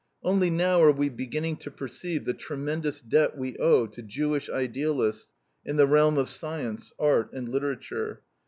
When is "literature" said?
7.47-8.23